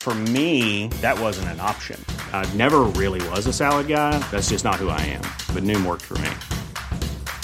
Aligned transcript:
For 0.00 0.14
me, 0.14 0.88
that 1.02 1.20
wasn't 1.20 1.48
an 1.48 1.60
option. 1.60 2.02
I 2.32 2.50
never 2.54 2.80
really 2.96 3.20
was 3.28 3.46
a 3.46 3.52
salad 3.52 3.88
guy. 3.88 4.18
That's 4.30 4.48
just 4.48 4.64
not 4.64 4.76
who 4.76 4.88
I 4.88 5.00
am. 5.00 5.22
But 5.52 5.64
Noom 5.64 5.84
worked 5.84 6.04
for 6.06 6.16
me. 6.18 6.30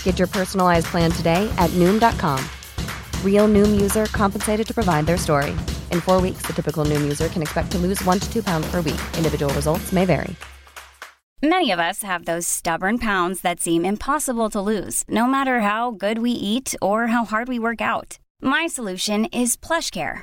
Get 0.02 0.18
your 0.18 0.28
personalized 0.28 0.86
plan 0.86 1.10
today 1.10 1.52
at 1.58 1.68
Noom.com. 1.72 2.42
Real 3.22 3.48
Noom 3.48 3.78
user 3.78 4.06
compensated 4.06 4.66
to 4.66 4.72
provide 4.72 5.04
their 5.04 5.18
story. 5.18 5.50
In 5.90 6.00
four 6.00 6.22
weeks, 6.22 6.46
the 6.46 6.54
typical 6.54 6.86
Noom 6.86 7.02
user 7.02 7.28
can 7.28 7.42
expect 7.42 7.70
to 7.72 7.78
lose 7.78 8.02
one 8.04 8.18
to 8.18 8.32
two 8.32 8.42
pounds 8.42 8.66
per 8.70 8.80
week. 8.80 9.00
Individual 9.18 9.52
results 9.52 9.92
may 9.92 10.06
vary. 10.06 10.34
Many 11.42 11.72
of 11.72 11.78
us 11.78 12.02
have 12.02 12.24
those 12.24 12.46
stubborn 12.46 12.96
pounds 12.98 13.42
that 13.42 13.60
seem 13.60 13.84
impossible 13.84 14.48
to 14.48 14.62
lose, 14.62 15.04
no 15.08 15.26
matter 15.26 15.60
how 15.60 15.90
good 15.90 16.18
we 16.20 16.30
eat 16.30 16.74
or 16.80 17.08
how 17.08 17.26
hard 17.26 17.48
we 17.48 17.58
work 17.58 17.82
out. 17.82 18.18
My 18.40 18.66
solution 18.66 19.26
is 19.26 19.54
PlushCare. 19.54 20.22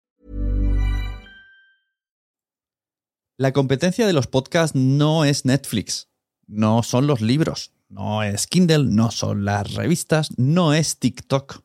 La 3.41 3.53
competencia 3.53 4.05
de 4.05 4.13
los 4.13 4.27
podcasts 4.27 4.75
no 4.75 5.25
es 5.25 5.45
Netflix, 5.45 6.11
no 6.45 6.83
son 6.83 7.07
los 7.07 7.21
libros, 7.21 7.73
no 7.89 8.21
es 8.21 8.45
Kindle, 8.45 8.83
no 8.83 9.09
son 9.09 9.45
las 9.45 9.73
revistas, 9.73 10.37
no 10.37 10.75
es 10.75 10.99
TikTok. 10.99 11.63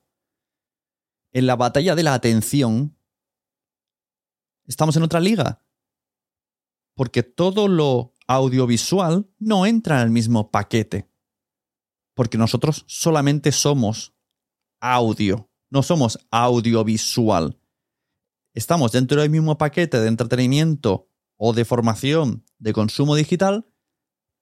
En 1.33 1.47
la 1.47 1.55
batalla 1.55 1.95
de 1.95 2.03
la 2.03 2.15
atención 2.15 2.97
estamos 4.65 4.97
en 4.97 5.03
otra 5.03 5.21
liga. 5.21 5.63
Porque 6.95 7.23
todo 7.23 7.69
lo 7.69 8.15
audiovisual 8.27 9.29
no 9.39 9.67
entra 9.67 9.97
en 9.97 10.05
el 10.05 10.11
mismo 10.11 10.51
paquete. 10.51 11.11
Porque 12.15 12.39
nosotros 12.39 12.87
solamente 12.89 13.53
somos 13.53 14.15
audio, 14.81 15.51
no 15.69 15.83
somos 15.83 16.19
audiovisual. 16.31 17.61
Estamos 18.55 18.93
dentro 18.93 19.21
del 19.21 19.29
mismo 19.29 19.59
paquete 19.59 20.01
de 20.01 20.09
entretenimiento 20.09 21.06
o 21.37 21.53
de 21.53 21.65
formación 21.65 22.45
de 22.59 22.73
consumo 22.73 23.15
digital, 23.15 23.67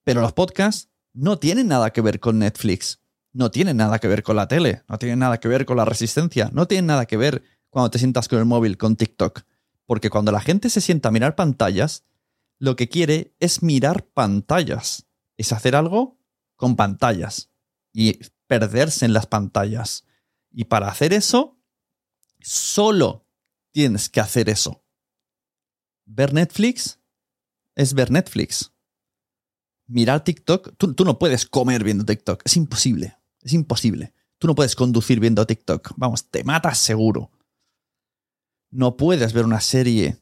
pero 0.05 0.21
los 0.21 0.33
podcasts 0.33 0.91
no 1.13 1.39
tienen 1.39 1.69
nada 1.69 1.93
que 1.93 2.01
ver 2.01 2.21
con 2.21 2.39
Netflix, 2.39 3.01
no 3.33 3.51
tienen 3.51 3.77
nada 3.77 3.99
que 3.99 4.09
ver 4.09 4.23
con 4.23 4.37
la 4.37 4.49
tele, 4.49 4.83
no 4.89 4.99
tienen 4.99 5.19
nada 5.19 5.39
que 5.39 5.49
ver 5.49 5.67
con 5.67 5.77
la 5.77 5.85
resistencia, 5.85 6.51
no 6.53 6.67
tienen 6.67 6.87
nada 6.87 7.07
que 7.07 7.17
ver 7.17 7.43
cuando 7.71 7.91
te 7.91 7.99
sientas 7.99 8.29
con 8.29 8.39
el 8.39 8.45
móvil, 8.45 8.79
con 8.79 8.97
TikTok. 8.97 9.43
Porque 9.87 10.11
cuando 10.11 10.33
la 10.33 10.41
gente 10.41 10.71
se 10.71 10.81
sienta 10.81 11.09
a 11.09 11.13
mirar 11.13 11.35
pantallas, 11.35 12.05
lo 12.59 12.77
que 12.77 12.89
quiere 12.89 13.35
es 13.41 13.63
mirar 13.63 14.07
pantallas, 14.07 15.07
es 15.37 15.53
hacer 15.53 15.75
algo 15.77 16.19
con 16.57 16.77
pantallas 16.77 17.51
y 17.93 18.21
perderse 18.47 19.05
en 19.05 19.13
las 19.13 19.27
pantallas. 19.27 20.05
Y 20.51 20.65
para 20.65 20.89
hacer 20.89 21.13
eso, 21.13 21.59
solo 22.41 23.27
tienes 23.73 24.09
que 24.09 24.21
hacer 24.21 24.49
eso. 24.49 24.84
Ver 26.07 26.33
Netflix 26.33 26.99
es 27.75 27.95
ver 27.95 28.11
Netflix. 28.11 28.73
Mirar 29.87 30.25
TikTok, 30.25 30.77
tú, 30.77 31.05
no 31.05 31.19
puedes 31.19 31.47
comer 31.47 31.85
viendo 31.85 32.05
TikTok, 32.05 32.43
es 32.45 32.57
imposible, 32.57 33.17
es 33.43 33.53
imposible. 33.53 34.13
Tú 34.39 34.47
no 34.47 34.55
puedes 34.55 34.75
conducir 34.75 35.21
viendo 35.21 35.47
TikTok, 35.47 35.93
vamos, 35.97 36.31
te 36.31 36.43
matas 36.45 36.79
seguro. 36.79 37.31
No 38.71 38.97
puedes 38.97 39.33
ver 39.33 39.45
una 39.45 39.61
serie 39.61 40.19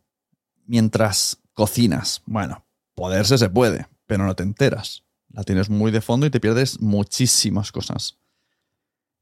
mientras 0.66 1.38
cocinas. 1.54 2.22
Bueno, 2.26 2.64
poderse 2.94 3.38
se 3.38 3.48
puede, 3.48 3.86
pero 4.06 4.24
no 4.24 4.34
te 4.34 4.42
enteras. 4.42 5.04
La 5.30 5.44
tienes 5.44 5.70
muy 5.70 5.90
de 5.90 6.00
fondo 6.00 6.26
y 6.26 6.30
te 6.30 6.40
pierdes 6.40 6.80
muchísimas 6.80 7.72
cosas. 7.72 8.18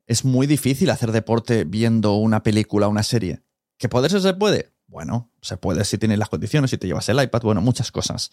Es 0.06 0.24
muy 0.24 0.46
difícil 0.48 0.90
hacer 0.90 1.12
deporte 1.12 1.64
viendo 1.64 2.14
una 2.14 2.42
película 2.42 2.88
o 2.88 2.90
una 2.90 3.04
serie. 3.04 3.42
¿Que 3.78 3.88
poderse 3.88 4.20
se 4.20 4.34
puede? 4.34 4.72
Bueno, 4.90 5.30
se 5.40 5.56
puede 5.56 5.84
si 5.84 5.98
tienes 5.98 6.18
las 6.18 6.28
condiciones, 6.28 6.70
si 6.72 6.76
te 6.78 6.88
llevas 6.88 7.08
el 7.08 7.22
iPad, 7.22 7.42
bueno, 7.42 7.60
muchas 7.60 7.92
cosas. 7.92 8.32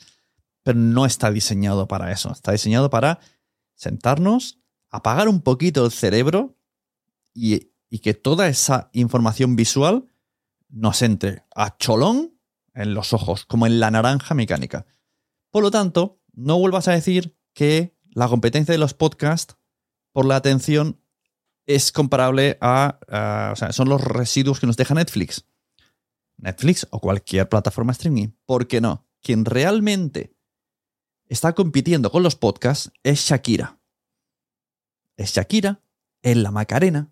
Pero 0.63 0.79
no 0.79 1.06
está 1.06 1.29
diseñado 1.29 1.88
para 1.88 2.12
eso. 2.12 2.31
Está 2.31 2.51
diseñado 2.51 2.90
para 2.90 3.19
sentarnos, 3.75 4.59
apagar 4.90 5.29
un 5.29 5.41
poquito 5.41 5.85
el 5.85 5.91
cerebro 5.91 6.57
y, 7.34 7.72
que 8.01 8.13
toda 8.16 8.47
esa 8.47 8.90
información 8.94 9.56
visual 9.56 10.07
nos 10.67 11.03
entre 11.03 11.44
a 11.56 11.78
cholón 11.78 12.34
en 12.73 12.96
los 12.96 13.13
ojos, 13.13 13.46
como 13.46 13.67
en 13.67 13.79
la 13.79 13.91
naranja 13.91 14.34
mecánica. 14.34 14.88
Por 15.51 15.62
lo 15.62 15.69
tanto, 15.69 16.19
no 16.34 16.57
vuelvas 16.57 16.88
a 16.88 16.94
decir 16.94 17.38
que 17.53 17.96
la 18.09 18.28
competencia 18.28 18.72
de 18.72 18.78
los 18.79 18.96
podcasts 18.96 19.57
por 20.12 20.25
la 20.25 20.35
atención 20.38 21.00
es 21.67 21.91
comparable 21.91 22.58
a, 22.61 22.99
a- 23.08 23.52
o 23.53 23.55
sea, 23.55 23.72
son 23.73 23.90
los 23.90 24.02
residuos 24.02 24.59
que 24.59 24.66
nos 24.67 24.76
deja 24.78 24.96
Netflix. 24.96 25.46
Netflix 26.37 26.87
o 26.91 26.99
cualquier 26.99 27.49
plataforma 27.49 27.91
streaming. 27.91 28.29
¿Por 28.45 28.67
qué 28.67 28.81
no? 28.81 29.07
Quien 29.22 29.45
realmente 29.45 30.35
está 31.25 31.53
compitiendo 31.53 32.11
con 32.11 32.23
los 32.23 32.35
podcasts 32.35 32.91
es 33.03 33.19
Shakira. 33.19 33.79
Es 35.17 35.34
Shakira, 35.34 35.81
es 36.22 36.37
la 36.37 36.51
Macarena, 36.51 37.11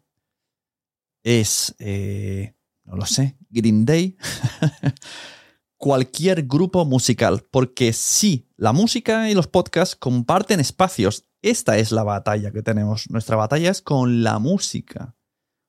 es, 1.23 1.75
eh, 1.79 2.55
no 2.83 2.95
lo 2.95 3.05
sé, 3.07 3.35
Green 3.49 3.83
Day, 3.83 4.15
cualquier 5.77 6.43
grupo 6.43 6.85
musical, 6.85 7.45
porque 7.49 7.93
sí, 7.93 8.47
la 8.55 8.73
música 8.73 9.29
y 9.29 9.33
los 9.33 9.47
podcasts 9.47 9.95
comparten 9.95 10.59
espacios. 10.59 11.27
Esta 11.41 11.77
es 11.77 11.91
la 11.91 12.03
batalla 12.03 12.51
que 12.51 12.61
tenemos. 12.61 13.09
Nuestra 13.09 13.35
batalla 13.35 13.71
es 13.71 13.81
con 13.81 14.23
la 14.23 14.39
música, 14.39 15.15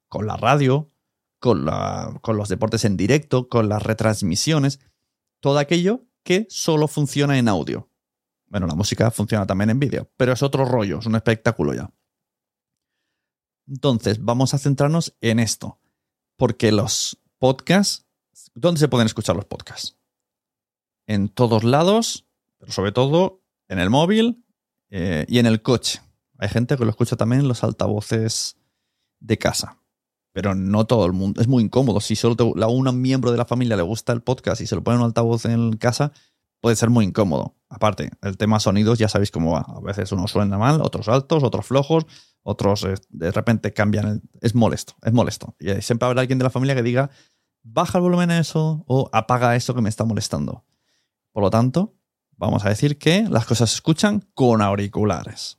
con 0.08 0.26
la 0.26 0.36
radio, 0.36 0.92
con, 1.38 1.64
los 1.64 2.48
deportes 2.48 2.84
en 2.84 2.96
directo, 2.96 3.48
con 3.48 3.68
las 3.68 3.82
retransmisiones, 3.82 4.80
todo 5.40 5.58
aquello 5.58 6.06
que 6.22 6.46
solo 6.50 6.88
funciona 6.88 7.38
en 7.38 7.48
audio. 7.48 7.90
Bueno, 8.46 8.66
la 8.66 8.74
música 8.74 9.10
funciona 9.10 9.46
también 9.46 9.70
en 9.70 9.80
vídeo, 9.80 10.10
pero 10.16 10.32
es 10.32 10.42
otro 10.42 10.64
rollo, 10.64 10.98
es 10.98 11.06
un 11.06 11.16
espectáculo 11.16 11.74
ya. 11.74 11.92
Entonces, 13.68 14.24
vamos 14.24 14.54
a 14.54 14.58
centrarnos 14.58 15.16
en 15.20 15.40
esto. 15.40 15.80
Porque 16.36 16.70
los 16.70 17.18
podcasts, 17.38 18.06
¿dónde 18.54 18.78
se 18.78 18.88
pueden 18.88 19.06
escuchar 19.06 19.34
los 19.36 19.46
podcasts? 19.46 19.96
En 21.06 21.28
todos 21.28 21.64
lados, 21.64 22.26
pero 22.58 22.72
sobre 22.72 22.92
todo 22.92 23.42
en 23.68 23.78
el 23.78 23.90
móvil 23.90 24.44
eh, 24.90 25.24
y 25.28 25.38
en 25.38 25.46
el 25.46 25.62
coche. 25.62 26.00
Hay 26.38 26.48
gente 26.48 26.76
que 26.76 26.84
lo 26.84 26.90
escucha 26.90 27.16
también 27.16 27.42
en 27.42 27.48
los 27.48 27.64
altavoces 27.64 28.56
de 29.20 29.38
casa. 29.38 29.80
Pero 30.36 30.54
no 30.54 30.84
todo 30.84 31.06
el 31.06 31.14
mundo. 31.14 31.40
Es 31.40 31.48
muy 31.48 31.62
incómodo. 31.64 31.98
Si 31.98 32.14
solo 32.14 32.36
te- 32.36 32.42
a 32.62 32.66
un 32.66 33.00
miembro 33.00 33.32
de 33.32 33.38
la 33.38 33.46
familia 33.46 33.74
le 33.74 33.82
gusta 33.82 34.12
el 34.12 34.20
podcast 34.20 34.60
y 34.60 34.66
se 34.66 34.74
lo 34.74 34.84
pone 34.84 34.96
en 34.96 35.00
un 35.00 35.06
altavoz 35.06 35.46
en 35.46 35.72
casa, 35.78 36.12
puede 36.60 36.76
ser 36.76 36.90
muy 36.90 37.06
incómodo. 37.06 37.56
Aparte, 37.70 38.10
el 38.20 38.36
tema 38.36 38.60
sonidos 38.60 38.98
ya 38.98 39.08
sabéis 39.08 39.30
cómo 39.30 39.52
va. 39.52 39.60
A 39.66 39.80
veces 39.80 40.12
unos 40.12 40.30
suena 40.32 40.58
mal, 40.58 40.82
otros 40.82 41.08
altos, 41.08 41.42
otros 41.42 41.64
flojos, 41.64 42.04
otros 42.42 42.84
eh, 42.84 42.96
de 43.08 43.30
repente 43.30 43.72
cambian. 43.72 44.06
el- 44.08 44.22
es 44.42 44.54
molesto, 44.54 44.92
es 45.02 45.14
molesto. 45.14 45.56
Y 45.58 45.70
eh, 45.70 45.80
siempre 45.80 46.06
habrá 46.06 46.20
alguien 46.20 46.38
de 46.38 46.42
la 46.44 46.50
familia 46.50 46.74
que 46.74 46.82
diga, 46.82 47.08
baja 47.62 47.96
el 47.96 48.02
volumen 48.02 48.30
a 48.30 48.38
eso 48.38 48.84
o 48.86 49.08
apaga 49.14 49.56
eso 49.56 49.74
que 49.74 49.80
me 49.80 49.88
está 49.88 50.04
molestando. 50.04 50.66
Por 51.32 51.44
lo 51.44 51.48
tanto, 51.48 51.94
vamos 52.36 52.66
a 52.66 52.68
decir 52.68 52.98
que 52.98 53.22
las 53.30 53.46
cosas 53.46 53.70
se 53.70 53.76
escuchan 53.76 54.22
con 54.34 54.60
auriculares. 54.60 55.56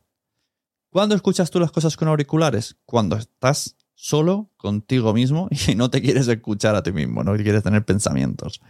¿Cuándo 0.91 1.15
escuchas 1.15 1.49
tú 1.49 1.59
las 1.59 1.71
cosas 1.71 1.97
con 1.97 2.07
auriculares? 2.09 2.77
Cuando 2.85 3.15
estás 3.15 3.75
solo 3.97 4.51
contigo 4.57 5.11
mismo 5.11 5.49
y 5.67 5.75
no 5.75 5.89
te 5.89 6.01
quieres 6.01 6.27
escuchar 6.27 6.75
a 6.75 6.83
ti 6.83 6.93
mismo, 6.93 7.23
no 7.23 7.35
quieres 7.35 7.63
tener 7.63 7.83
pensamientos. 7.83 8.61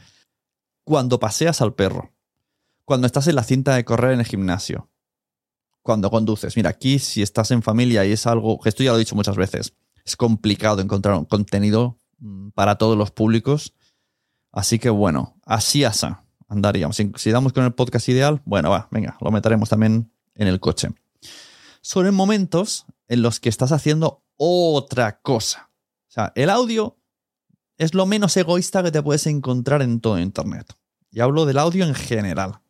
Cuando 0.84 1.20
paseas 1.20 1.62
al 1.62 1.76
perro. 1.76 2.14
Cuando 2.86 3.06
estás 3.06 3.28
en 3.28 3.36
la 3.36 3.44
cinta 3.44 3.76
de 3.76 3.84
correr 3.84 4.14
en 4.14 4.22
el 4.22 4.26
gimnasio. 4.26 4.90
Cuando 5.82 6.10
conduces. 6.10 6.56
Mira, 6.56 6.70
aquí 6.70 7.00
si 7.00 7.22
estás 7.22 7.52
en 7.52 7.62
familia 7.62 8.06
y 8.06 8.14
es 8.14 8.26
algo, 8.26 8.58
que 8.60 8.70
esto 8.70 8.84
ya 8.84 8.92
lo 8.92 8.96
he 8.96 9.00
dicho 9.00 9.16
muchas 9.16 9.36
veces, 9.36 9.76
es 10.06 10.16
complicado 10.16 10.82
encontrar 10.82 11.16
un 11.16 11.26
contenido 11.26 12.00
mm, 12.20 12.52
para 12.52 12.78
todos 12.78 12.98
los 12.98 13.12
públicos. 13.12 13.74
Así 14.54 14.80
que 14.80 14.90
bueno, 14.90 15.36
así 15.46 15.84
asa 15.84 16.24
andaríamos. 16.48 16.96
Si, 16.96 17.12
si 17.16 17.32
damos 17.32 17.52
con 17.52 17.66
el 17.66 17.74
podcast 17.74 18.08
ideal, 18.08 18.42
bueno, 18.46 18.70
va, 18.70 18.88
venga, 18.90 19.18
lo 19.20 19.32
meteremos 19.32 19.68
también 19.68 20.10
en 20.36 20.48
el 20.48 20.62
coche. 20.62 20.90
Son 21.82 22.08
en 22.08 22.14
momentos 22.14 22.86
en 23.10 23.22
los 23.22 23.42
que 23.42 23.50
estás 23.50 23.74
haciendo 23.74 24.24
otra 24.38 25.20
cosa. 25.20 25.70
O 26.08 26.12
sea, 26.12 26.32
el 26.36 26.50
audio 26.50 26.98
es 27.78 27.94
lo 27.94 28.06
menos 28.06 28.36
egoísta 28.38 28.84
que 28.84 28.92
te 28.92 29.04
puedes 29.04 29.28
encontrar 29.28 29.82
en 29.82 30.00
todo 30.00 30.20
Internet. 30.20 30.74
Y 31.12 31.20
hablo 31.20 31.46
del 31.46 31.58
audio 31.58 31.86
en 31.86 31.96
general. 31.96 32.62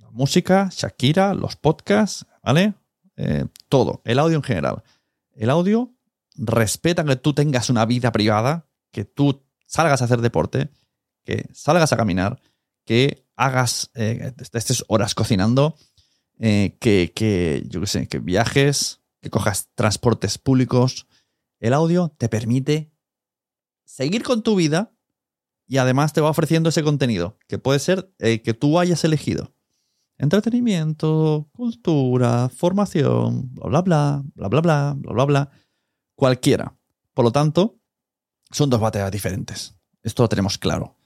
La 0.00 0.10
música, 0.10 0.68
Shakira, 0.72 1.34
los 1.34 1.56
podcasts, 1.56 2.26
¿vale? 2.42 2.74
Eh, 3.16 3.46
todo, 3.68 4.02
el 4.04 4.18
audio 4.18 4.36
en 4.36 4.42
general. 4.42 4.82
El 5.34 5.50
audio 5.50 5.94
respeta 6.34 7.04
que 7.04 7.16
tú 7.16 7.34
tengas 7.34 7.70
una 7.70 7.84
vida 7.84 8.10
privada, 8.12 8.66
que 8.90 9.04
tú 9.04 9.42
salgas 9.66 10.02
a 10.02 10.06
hacer 10.06 10.20
deporte, 10.20 10.70
que 11.24 11.46
salgas 11.52 11.92
a 11.92 11.96
caminar, 11.96 12.40
que 12.84 13.26
hagas, 13.36 13.90
eh, 13.94 14.32
horas 14.88 15.14
cocinando, 15.14 15.76
eh, 16.38 16.76
que, 16.80 17.12
que, 17.14 17.64
yo 17.68 17.80
qué 17.80 17.86
sé, 17.86 18.08
que 18.08 18.18
viajes, 18.18 19.01
que 19.22 19.30
cojas 19.30 19.70
transportes 19.74 20.36
públicos. 20.36 21.06
El 21.60 21.72
audio 21.72 22.14
te 22.18 22.28
permite 22.28 22.92
seguir 23.84 24.22
con 24.22 24.42
tu 24.42 24.56
vida 24.56 24.94
y 25.66 25.78
además 25.78 26.12
te 26.12 26.20
va 26.20 26.28
ofreciendo 26.28 26.68
ese 26.68 26.82
contenido 26.82 27.38
que 27.46 27.58
puede 27.58 27.78
ser 27.78 28.12
eh, 28.18 28.42
que 28.42 28.52
tú 28.52 28.78
hayas 28.78 29.04
elegido. 29.04 29.54
Entretenimiento, 30.18 31.48
cultura, 31.52 32.48
formación, 32.48 33.54
bla, 33.54 33.80
bla, 33.80 33.80
bla, 34.34 34.48
bla, 34.48 34.48
bla, 34.48 34.60
bla, 34.60 34.94
bla, 34.96 35.12
bla, 35.12 35.24
bla. 35.24 35.50
Cualquiera. 36.14 36.76
Por 37.14 37.24
lo 37.24 37.32
tanto, 37.32 37.78
son 38.50 38.70
dos 38.70 38.80
batallas 38.80 39.10
diferentes. 39.10 39.74
Esto 40.02 40.24
lo 40.24 40.28
tenemos 40.28 40.58
claro. 40.58 40.96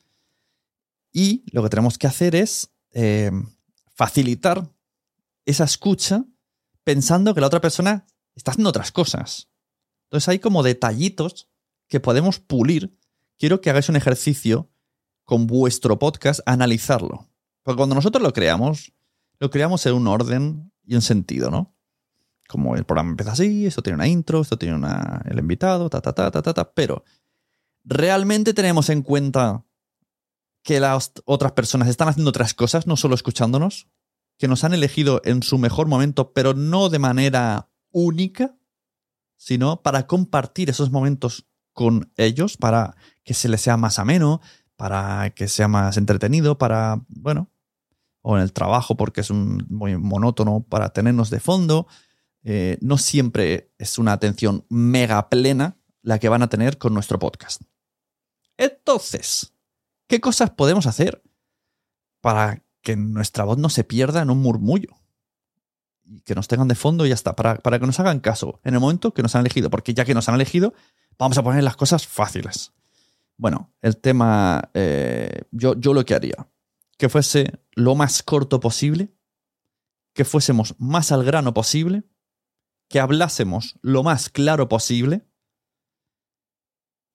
Y 1.12 1.44
lo 1.52 1.62
que 1.62 1.68
tenemos 1.68 1.98
que 1.98 2.06
hacer 2.06 2.34
es 2.34 2.74
eh, 2.92 3.30
facilitar 3.94 4.70
esa 5.44 5.64
escucha 5.64 6.24
pensando 6.86 7.34
que 7.34 7.40
la 7.40 7.48
otra 7.48 7.60
persona 7.60 8.06
está 8.36 8.52
haciendo 8.52 8.70
otras 8.70 8.92
cosas. 8.92 9.48
Entonces 10.04 10.28
hay 10.28 10.38
como 10.38 10.62
detallitos 10.62 11.48
que 11.88 11.98
podemos 11.98 12.38
pulir. 12.38 12.96
Quiero 13.40 13.60
que 13.60 13.70
hagáis 13.70 13.88
un 13.88 13.96
ejercicio 13.96 14.70
con 15.24 15.48
vuestro 15.48 15.98
podcast, 15.98 16.38
analizarlo. 16.46 17.28
Porque 17.64 17.78
cuando 17.78 17.96
nosotros 17.96 18.22
lo 18.22 18.32
creamos, 18.32 18.92
lo 19.40 19.50
creamos 19.50 19.84
en 19.86 19.94
un 19.94 20.06
orden 20.06 20.72
y 20.84 20.94
un 20.94 21.02
sentido, 21.02 21.50
¿no? 21.50 21.74
Como 22.46 22.76
el 22.76 22.84
programa 22.84 23.10
empieza 23.10 23.32
así, 23.32 23.66
esto 23.66 23.82
tiene 23.82 23.96
una 23.96 24.06
intro, 24.06 24.42
esto 24.42 24.56
tiene 24.56 24.76
una, 24.76 25.22
el 25.28 25.40
invitado, 25.40 25.90
ta, 25.90 26.00
ta, 26.00 26.12
ta, 26.12 26.30
ta, 26.30 26.40
ta, 26.40 26.54
ta. 26.54 26.72
Pero, 26.72 27.02
¿realmente 27.82 28.54
tenemos 28.54 28.90
en 28.90 29.02
cuenta 29.02 29.64
que 30.62 30.78
las 30.78 31.10
otras 31.24 31.50
personas 31.50 31.88
están 31.88 32.06
haciendo 32.06 32.28
otras 32.28 32.54
cosas, 32.54 32.86
no 32.86 32.96
solo 32.96 33.16
escuchándonos? 33.16 33.88
Que 34.38 34.48
nos 34.48 34.64
han 34.64 34.74
elegido 34.74 35.20
en 35.24 35.42
su 35.42 35.58
mejor 35.58 35.86
momento, 35.86 36.32
pero 36.32 36.54
no 36.54 36.88
de 36.88 36.98
manera 36.98 37.70
única, 37.90 38.56
sino 39.36 39.82
para 39.82 40.06
compartir 40.06 40.70
esos 40.70 40.90
momentos 40.90 41.46
con 41.72 42.12
ellos, 42.16 42.56
para 42.56 42.96
que 43.22 43.34
se 43.34 43.48
les 43.48 43.60
sea 43.60 43.76
más 43.76 43.98
ameno, 43.98 44.40
para 44.76 45.30
que 45.30 45.48
sea 45.48 45.68
más 45.68 45.96
entretenido, 45.96 46.58
para, 46.58 47.02
bueno, 47.08 47.50
o 48.22 48.36
en 48.36 48.42
el 48.42 48.52
trabajo 48.52 48.96
porque 48.96 49.20
es 49.20 49.30
un, 49.30 49.66
muy 49.68 49.96
monótono, 49.96 50.62
para 50.62 50.90
tenernos 50.90 51.30
de 51.30 51.40
fondo. 51.40 51.86
Eh, 52.42 52.78
no 52.80 52.98
siempre 52.98 53.72
es 53.78 53.98
una 53.98 54.12
atención 54.12 54.64
mega 54.68 55.28
plena 55.28 55.78
la 56.02 56.18
que 56.18 56.28
van 56.28 56.42
a 56.42 56.48
tener 56.48 56.78
con 56.78 56.94
nuestro 56.94 57.18
podcast. 57.18 57.62
Entonces, 58.56 59.52
¿qué 60.08 60.20
cosas 60.20 60.50
podemos 60.50 60.86
hacer 60.86 61.22
para 62.20 62.64
que 62.86 62.94
nuestra 62.94 63.42
voz 63.42 63.58
no 63.58 63.68
se 63.68 63.82
pierda 63.82 64.22
en 64.22 64.30
un 64.30 64.40
murmullo? 64.40 64.96
Y 66.04 66.20
que 66.20 66.36
nos 66.36 66.46
tengan 66.46 66.68
de 66.68 66.76
fondo 66.76 67.04
y 67.04 67.08
ya 67.08 67.16
está, 67.16 67.34
para, 67.34 67.56
para 67.56 67.80
que 67.80 67.86
nos 67.86 67.98
hagan 67.98 68.20
caso 68.20 68.60
en 68.62 68.74
el 68.74 68.80
momento 68.80 69.12
que 69.12 69.22
nos 69.22 69.34
han 69.34 69.40
elegido, 69.40 69.70
porque 69.70 69.92
ya 69.92 70.04
que 70.04 70.14
nos 70.14 70.28
han 70.28 70.36
elegido, 70.36 70.72
vamos 71.18 71.36
a 71.36 71.42
poner 71.42 71.64
las 71.64 71.74
cosas 71.74 72.06
fáciles. 72.06 72.70
Bueno, 73.36 73.74
el 73.82 73.96
tema, 73.96 74.70
eh, 74.72 75.42
yo, 75.50 75.74
yo 75.74 75.94
lo 75.94 76.04
que 76.04 76.14
haría, 76.14 76.48
que 76.96 77.08
fuese 77.08 77.58
lo 77.72 77.96
más 77.96 78.22
corto 78.22 78.60
posible, 78.60 79.12
que 80.12 80.24
fuésemos 80.24 80.76
más 80.78 81.10
al 81.10 81.24
grano 81.24 81.54
posible, 81.54 82.04
que 82.88 83.00
hablásemos 83.00 83.80
lo 83.82 84.04
más 84.04 84.30
claro 84.30 84.68
posible, 84.68 85.26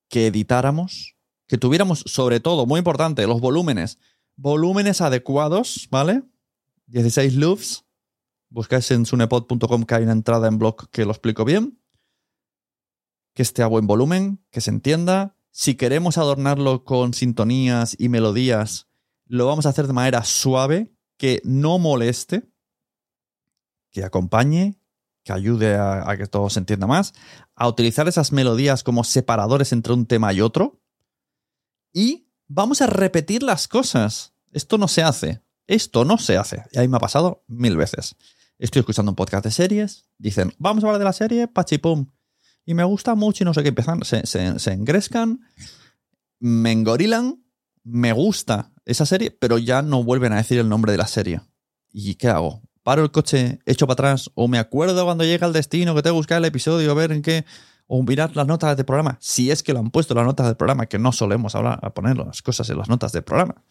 que 0.09 0.27
editáramos, 0.27 1.15
que 1.47 1.57
tuviéramos 1.57 2.03
sobre 2.07 2.41
todo, 2.41 2.65
muy 2.65 2.79
importante, 2.79 3.25
los 3.25 3.39
volúmenes, 3.39 3.99
volúmenes 4.35 5.01
adecuados, 5.01 5.87
¿vale? 5.91 6.23
16 6.87 7.35
loops, 7.35 7.85
buscáis 8.49 8.91
en 8.91 9.05
sunepod.com 9.05 9.83
que 9.83 9.95
hay 9.95 10.03
una 10.03 10.11
entrada 10.11 10.47
en 10.47 10.57
blog 10.57 10.89
que 10.89 11.05
lo 11.05 11.11
explico 11.11 11.45
bien, 11.45 11.81
que 13.33 13.43
esté 13.43 13.63
a 13.63 13.67
buen 13.67 13.87
volumen, 13.87 14.43
que 14.51 14.61
se 14.61 14.71
entienda, 14.71 15.37
si 15.51 15.75
queremos 15.75 16.17
adornarlo 16.17 16.83
con 16.83 17.13
sintonías 17.13 17.95
y 17.99 18.09
melodías, 18.09 18.87
lo 19.25 19.45
vamos 19.45 19.65
a 19.65 19.69
hacer 19.69 19.87
de 19.87 19.93
manera 19.93 20.23
suave, 20.23 20.93
que 21.17 21.41
no 21.43 21.77
moleste, 21.77 22.49
que 23.91 24.03
acompañe, 24.03 24.81
que 25.23 25.33
ayude 25.33 25.75
a, 25.75 26.09
a, 26.09 26.17
que 26.17 26.25
todo 26.25 26.49
se 26.49 26.59
entienda 26.59 26.87
más, 26.87 27.13
a 27.55 27.67
utilizar 27.67 28.07
esas 28.07 28.31
melodías 28.31 28.83
como 28.83 29.03
separadores 29.03 29.71
entre 29.71 29.93
un 29.93 30.05
tema 30.05 30.33
y 30.33 30.41
otro. 30.41 30.81
Y 31.93 32.30
vamos 32.53 32.81
a 32.81 32.87
repetir 32.87 33.43
las 33.43 33.67
cosas. 33.67 34.33
Esto 34.51 34.77
no 34.77 34.87
se 34.87 35.03
hace. 35.03 35.41
Esto 35.67 36.03
no 36.05 36.17
se 36.17 36.37
hace. 36.37 36.63
Y 36.71 36.79
ahí 36.79 36.87
me 36.87 36.97
ha 36.97 36.99
pasado 36.99 37.43
mil 37.47 37.77
veces. 37.77 38.15
Estoy 38.57 38.81
escuchando 38.81 39.11
un 39.11 39.15
podcast 39.15 39.45
de 39.45 39.51
series. 39.51 40.05
Dicen, 40.17 40.53
vamos 40.57 40.83
a 40.83 40.87
hablar 40.87 40.99
de 40.99 41.05
la 41.05 41.13
serie, 41.13 41.47
pachipum. 41.47 42.07
Y 42.65 42.73
me 42.73 42.83
gusta 42.83 43.15
mucho 43.15 43.43
y 43.43 43.45
no 43.45 43.53
sé 43.53 43.63
qué 43.63 43.69
empiezan. 43.69 44.03
Se, 44.03 44.25
se, 44.27 44.59
se 44.59 44.73
engrescan, 44.73 45.39
me 46.39 46.71
engorilan, 46.71 47.43
me 47.83 48.11
gusta 48.13 48.71
esa 48.85 49.05
serie, 49.05 49.31
pero 49.31 49.57
ya 49.57 49.81
no 49.81 50.03
vuelven 50.03 50.33
a 50.33 50.37
decir 50.37 50.59
el 50.59 50.69
nombre 50.69 50.91
de 50.91 50.97
la 50.97 51.07
serie. 51.07 51.41
¿Y 51.91 52.15
qué 52.15 52.27
hago? 52.27 52.61
¿Paro 52.83 53.03
el 53.03 53.11
coche, 53.11 53.59
echo 53.65 53.87
para 53.87 53.93
atrás? 53.93 54.29
¿O 54.35 54.47
me 54.47 54.59
acuerdo 54.59 55.05
cuando 55.05 55.23
llega 55.23 55.47
el 55.47 55.53
destino 55.53 55.95
que 55.95 56.01
tengo 56.01 56.15
que 56.15 56.19
buscar 56.19 56.37
el 56.39 56.45
episodio, 56.45 56.91
a 56.91 56.95
ver 56.95 57.11
en 57.11 57.21
qué? 57.21 57.45
¿O 57.93 58.01
mirar 58.03 58.33
las 58.37 58.47
notas 58.47 58.77
del 58.77 58.85
programa? 58.85 59.17
Si 59.19 59.51
es 59.51 59.63
que 59.63 59.73
lo 59.73 59.79
han 59.79 59.91
puesto 59.91 60.13
las 60.13 60.25
notas 60.25 60.45
del 60.45 60.55
programa, 60.55 60.85
que 60.85 60.97
no 60.97 61.11
solemos 61.11 61.55
hablar, 61.55 61.77
a 61.81 61.93
poner 61.93 62.17
las 62.17 62.41
cosas 62.41 62.69
en 62.69 62.77
las 62.77 62.87
notas 62.87 63.11
del 63.11 63.23
programa. 63.23 63.65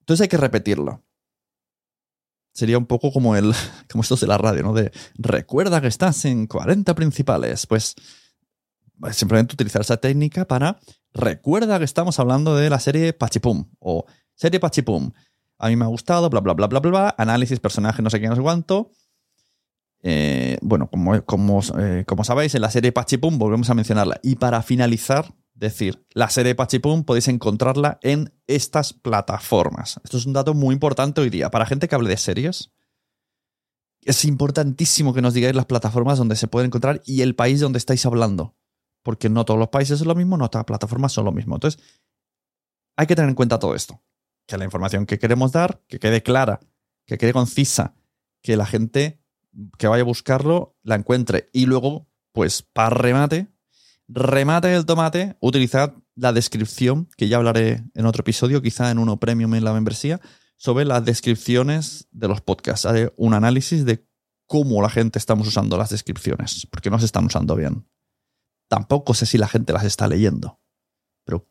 Entonces 0.00 0.24
hay 0.24 0.28
que 0.28 0.36
repetirlo. 0.36 1.02
Sería 2.52 2.76
un 2.76 2.84
poco 2.84 3.10
como 3.10 3.34
el 3.34 3.54
como 3.90 4.02
estos 4.02 4.20
de 4.20 4.26
la 4.26 4.36
radio, 4.36 4.62
¿no? 4.62 4.74
De 4.74 4.92
recuerda 5.14 5.80
que 5.80 5.86
estás 5.86 6.26
en 6.26 6.46
40 6.46 6.94
principales. 6.94 7.66
Pues 7.66 7.94
simplemente 9.12 9.54
utilizar 9.54 9.80
esa 9.80 9.96
técnica 9.96 10.44
para 10.44 10.78
recuerda 11.14 11.78
que 11.78 11.86
estamos 11.86 12.18
hablando 12.20 12.54
de 12.54 12.68
la 12.68 12.78
serie 12.78 13.14
Pachipum 13.14 13.70
o 13.78 14.04
serie 14.34 14.60
Pachipum. 14.60 15.12
A 15.56 15.68
mí 15.68 15.76
me 15.76 15.86
ha 15.86 15.88
gustado, 15.88 16.28
bla, 16.28 16.40
bla, 16.40 16.52
bla, 16.52 16.66
bla, 16.66 16.80
bla. 16.80 17.14
Análisis, 17.16 17.58
personaje, 17.58 18.02
no 18.02 18.10
sé 18.10 18.20
qué, 18.20 18.28
no 18.28 18.36
sé 18.36 18.42
cuánto. 18.42 18.90
Eh, 20.06 20.58
bueno, 20.60 20.90
como, 20.90 21.24
como, 21.24 21.62
eh, 21.78 22.04
como 22.06 22.24
sabéis, 22.24 22.54
en 22.54 22.60
la 22.60 22.70
serie 22.70 22.92
Pachipum 22.92 23.38
volvemos 23.38 23.70
a 23.70 23.74
mencionarla. 23.74 24.20
Y 24.22 24.36
para 24.36 24.62
finalizar, 24.62 25.34
decir, 25.54 26.04
la 26.12 26.28
serie 26.28 26.54
Pachipum 26.54 27.04
podéis 27.04 27.28
encontrarla 27.28 27.98
en 28.02 28.30
estas 28.46 28.92
plataformas. 28.92 29.98
Esto 30.04 30.18
es 30.18 30.26
un 30.26 30.34
dato 30.34 30.52
muy 30.52 30.74
importante 30.74 31.22
hoy 31.22 31.30
día. 31.30 31.50
Para 31.50 31.64
gente 31.64 31.88
que 31.88 31.94
hable 31.94 32.10
de 32.10 32.18
series, 32.18 32.70
es 34.02 34.26
importantísimo 34.26 35.14
que 35.14 35.22
nos 35.22 35.32
digáis 35.32 35.56
las 35.56 35.64
plataformas 35.64 36.18
donde 36.18 36.36
se 36.36 36.48
puede 36.48 36.66
encontrar 36.66 37.00
y 37.06 37.22
el 37.22 37.34
país 37.34 37.60
donde 37.60 37.78
estáis 37.78 38.04
hablando. 38.04 38.54
Porque 39.02 39.30
no 39.30 39.46
todos 39.46 39.58
los 39.58 39.68
países 39.68 39.98
son 39.98 40.08
lo 40.08 40.14
mismo, 40.14 40.36
no 40.36 40.50
todas 40.50 40.60
las 40.60 40.66
plataformas 40.66 41.12
son 41.12 41.24
lo 41.24 41.32
mismo. 41.32 41.56
Entonces, 41.56 41.82
hay 42.96 43.06
que 43.06 43.16
tener 43.16 43.30
en 43.30 43.36
cuenta 43.36 43.58
todo 43.58 43.74
esto. 43.74 44.02
Que 44.46 44.58
la 44.58 44.66
información 44.66 45.06
que 45.06 45.18
queremos 45.18 45.52
dar, 45.52 45.80
que 45.88 45.98
quede 45.98 46.22
clara, 46.22 46.60
que 47.06 47.16
quede 47.16 47.32
concisa, 47.32 47.94
que 48.42 48.58
la 48.58 48.66
gente 48.66 49.23
que 49.78 49.86
vaya 49.86 50.02
a 50.02 50.06
buscarlo 50.06 50.76
la 50.82 50.94
encuentre. 50.94 51.50
Y 51.52 51.66
luego, 51.66 52.08
pues, 52.32 52.62
para 52.62 52.90
remate, 52.90 53.48
remate 54.08 54.74
el 54.74 54.86
tomate, 54.86 55.36
utilizad 55.40 55.94
la 56.16 56.32
descripción, 56.32 57.08
que 57.16 57.28
ya 57.28 57.38
hablaré 57.38 57.84
en 57.94 58.06
otro 58.06 58.20
episodio, 58.20 58.62
quizá 58.62 58.90
en 58.90 58.98
uno 58.98 59.18
premium 59.18 59.54
en 59.54 59.64
la 59.64 59.72
membresía, 59.72 60.20
sobre 60.56 60.84
las 60.84 61.04
descripciones 61.04 62.08
de 62.12 62.28
los 62.28 62.40
podcasts. 62.40 62.86
Haré 62.86 63.12
un 63.16 63.34
análisis 63.34 63.84
de 63.84 64.06
cómo 64.46 64.80
la 64.82 64.90
gente 64.90 65.18
estamos 65.18 65.48
usando 65.48 65.76
las 65.76 65.90
descripciones, 65.90 66.66
porque 66.70 66.90
no 66.90 66.98
se 66.98 67.06
están 67.06 67.24
usando 67.26 67.56
bien. 67.56 67.88
Tampoco 68.68 69.14
sé 69.14 69.26
si 69.26 69.38
la 69.38 69.48
gente 69.48 69.72
las 69.72 69.84
está 69.84 70.06
leyendo, 70.08 70.60
pero 71.24 71.48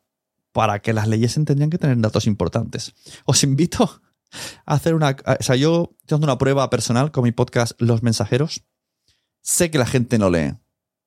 para 0.52 0.80
que 0.80 0.92
las 0.92 1.08
leyesen 1.08 1.44
tendrían 1.44 1.70
que 1.70 1.78
tener 1.78 1.98
datos 1.98 2.26
importantes. 2.26 2.94
Os 3.24 3.42
invito 3.44 4.02
hacer 4.66 4.94
una... 4.94 5.16
O 5.40 5.42
sea, 5.42 5.56
yo 5.56 5.94
estoy 6.00 6.16
haciendo 6.16 6.26
una 6.26 6.38
prueba 6.38 6.68
personal 6.70 7.10
con 7.10 7.24
mi 7.24 7.32
podcast 7.32 7.80
Los 7.80 8.02
Mensajeros. 8.02 8.64
Sé 9.42 9.70
que 9.70 9.78
la 9.78 9.86
gente 9.86 10.18
no 10.18 10.30
lee, 10.30 10.54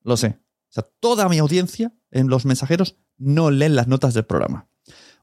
lo 0.03 0.17
sé. 0.17 0.39
O 0.69 0.73
sea, 0.73 0.85
toda 0.99 1.29
mi 1.29 1.39
audiencia 1.39 1.93
en 2.11 2.27
Los 2.27 2.45
Mensajeros 2.45 2.97
no 3.17 3.51
leen 3.51 3.75
las 3.75 3.87
notas 3.87 4.13
del 4.13 4.25
programa 4.25 4.67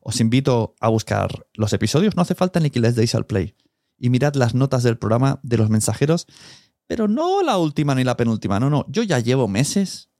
os 0.05 0.21
invito 0.21 0.77
a 0.81 0.89
buscar 0.89 1.47
los 1.55 1.73
episodios, 1.73 2.15
no 2.15 2.23
hace 2.23 2.35
falta 2.35 2.61
ni 2.61 2.71
que 2.71 2.79
les 2.79 2.95
deis 2.95 3.15
al 3.15 3.27
play. 3.27 3.57
Y 3.99 4.11
mirad 4.11 4.35
las 4.35 4.55
notas 4.55 4.83
del 4.83 4.99
programa 4.99 5.41
de 5.43 5.57
los 5.57 5.71
mensajeros, 5.71 6.27
pero 6.87 7.09
no 7.09 7.43
la 7.43 7.57
última 7.57 7.95
ni 7.95 8.05
la 8.05 8.17
penúltima, 8.17 8.61
no, 8.61 8.69
no. 8.69 8.85
Yo 8.89 9.03
ya 9.03 9.19
llevo 9.19 9.49
meses 9.49 10.11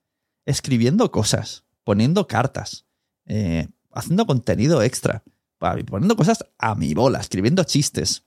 escribiendo 0.47 1.11
cosas, 1.13 1.65
poniendo 1.85 2.27
cartas, 2.27 2.87
eh, 3.27 3.69
haciendo 3.93 4.27
contenido 4.27 4.83
extra, 4.83 5.23
poniendo 5.59 6.17
cosas 6.17 6.45
a 6.59 6.75
mi 6.75 6.95
bola, 6.95 7.21
escribiendo 7.21 7.65
chistes. 7.65 8.27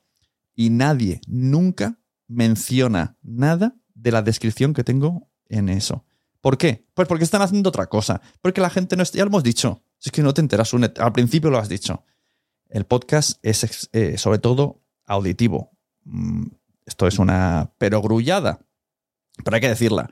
Y 0.55 0.69
nadie 0.69 1.21
nunca 1.27 1.99
menciona 2.27 3.17
nada 3.21 3.75
de 3.93 4.11
la 4.11 4.21
descripción 4.21 4.73
que 4.73 4.83
tengo 4.83 5.29
en 5.49 5.69
eso. 5.69 6.05
¿Por 6.41 6.57
qué? 6.57 6.85
Pues 6.93 7.07
porque 7.07 7.23
están 7.23 7.41
haciendo 7.41 7.69
otra 7.69 7.87
cosa. 7.87 8.21
Porque 8.41 8.61
la 8.61 8.69
gente 8.69 8.95
no 8.95 9.03
está, 9.03 9.17
ya 9.17 9.25
lo 9.25 9.29
hemos 9.29 9.43
dicho, 9.43 9.83
es 10.03 10.11
que 10.11 10.23
no 10.23 10.33
te 10.33 10.41
enteras, 10.41 10.73
al 10.73 11.13
principio 11.13 11.49
lo 11.49 11.57
has 11.57 11.69
dicho. 11.69 12.03
El 12.69 12.85
podcast 12.85 13.39
es 13.43 13.89
eh, 13.93 14.17
sobre 14.17 14.39
todo 14.39 14.81
auditivo. 15.05 15.71
Mm, 16.03 16.47
esto 16.85 17.07
es 17.07 17.19
una 17.19 17.73
perogrullada, 17.77 18.65
pero 19.43 19.55
hay 19.55 19.61
que 19.61 19.69
decirla. 19.69 20.09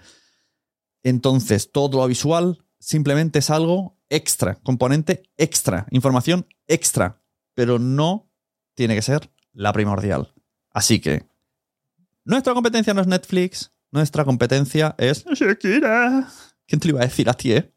Entonces, 1.03 1.71
todo 1.71 1.99
lo 1.99 2.07
visual 2.07 2.64
simplemente 2.79 3.39
es 3.39 3.49
algo 3.49 3.97
extra, 4.09 4.55
componente 4.55 5.23
extra, 5.37 5.87
información 5.91 6.47
extra, 6.67 7.21
pero 7.53 7.79
no 7.79 8.31
tiene 8.75 8.95
que 8.95 9.01
ser 9.01 9.31
la 9.53 9.73
primordial. 9.73 10.33
Así 10.71 10.99
que, 10.99 11.25
nuestra 12.23 12.53
competencia 12.53 12.93
no 12.93 13.01
es 13.01 13.07
Netflix, 13.07 13.71
nuestra 13.91 14.25
competencia 14.25 14.95
es 14.97 15.25
Shakira. 15.25 16.27
¿Quién 16.67 16.79
te 16.79 16.87
lo 16.87 16.95
iba 16.95 17.01
a 17.01 17.07
decir 17.07 17.29
a 17.29 17.33
ti, 17.33 17.53
eh? 17.53 17.71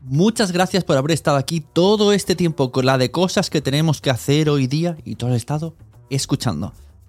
Muchas 0.00 0.52
gracias 0.52 0.84
por 0.84 0.98
haber 0.98 1.12
estado 1.12 1.38
aquí 1.38 1.60
todo 1.60 2.12
este 2.12 2.36
tiempo 2.36 2.70
con 2.72 2.84
la 2.84 2.98
de 2.98 3.10
cosas 3.10 3.48
que 3.48 3.62
tenemos 3.62 4.02
que 4.02 4.10
hacer 4.10 4.50
hoy 4.50 4.66
día 4.66 4.98
y 5.02 5.14
todo 5.14 5.30
el 5.30 5.36
estado 5.36 5.76
escuchando. 6.10 6.74